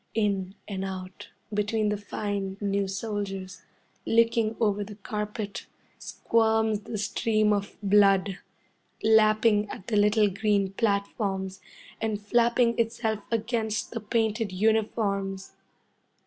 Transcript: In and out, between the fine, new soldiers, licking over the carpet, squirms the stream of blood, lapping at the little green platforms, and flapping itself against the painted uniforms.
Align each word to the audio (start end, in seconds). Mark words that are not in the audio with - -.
In 0.15 0.55
and 0.67 0.83
out, 0.83 1.29
between 1.53 1.89
the 1.89 1.95
fine, 1.97 2.57
new 2.59 2.87
soldiers, 2.87 3.61
licking 4.03 4.55
over 4.59 4.83
the 4.83 4.95
carpet, 4.95 5.67
squirms 5.99 6.79
the 6.79 6.97
stream 6.97 7.53
of 7.53 7.77
blood, 7.83 8.39
lapping 9.03 9.69
at 9.69 9.85
the 9.85 9.97
little 9.97 10.27
green 10.27 10.73
platforms, 10.73 11.61
and 12.01 12.19
flapping 12.19 12.79
itself 12.79 13.19
against 13.31 13.91
the 13.91 13.99
painted 14.01 14.51
uniforms. 14.51 15.51